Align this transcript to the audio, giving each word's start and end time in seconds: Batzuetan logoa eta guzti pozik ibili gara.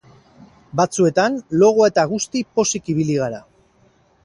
Batzuetan 0.79 1.35
logoa 1.65 1.91
eta 1.93 2.07
guzti 2.15 2.43
pozik 2.59 2.91
ibili 2.97 3.21
gara. 3.21 3.45